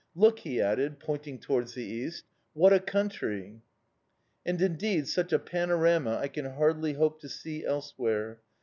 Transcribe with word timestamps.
Look!" 0.15 0.39
he 0.39 0.59
added, 0.59 0.99
pointing 0.99 1.37
towards 1.37 1.75
the 1.75 1.83
east. 1.83 2.25
"What 2.55 2.73
a 2.73 2.79
country!" 2.79 3.61
And, 4.43 4.59
indeed, 4.59 5.07
such 5.07 5.31
a 5.31 5.37
panorama 5.37 6.15
I 6.19 6.27
can 6.27 6.45
hardly 6.45 6.93
hope 6.93 7.19
to 7.19 7.29
see 7.29 7.63
elsewhere. 7.63 8.39